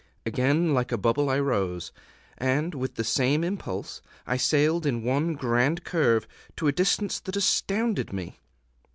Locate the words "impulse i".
3.43-4.35